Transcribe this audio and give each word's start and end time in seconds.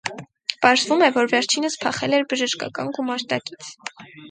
Պարզվում 0.65 1.03
է, 1.07 1.09
որ 1.17 1.29
վերջինս 1.35 1.77
փախել 1.85 2.17
էր 2.21 2.27
բժշկական 2.33 2.93
գումարտակից։ 2.99 3.73